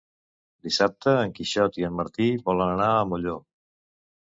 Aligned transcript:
Dissabte 0.67 1.13
en 1.27 1.35
Quixot 1.39 1.79
i 1.83 1.87
en 1.91 1.95
Martí 2.01 2.31
volen 2.51 2.77
anar 2.79 2.93
a 2.99 3.09
Molló. 3.15 3.41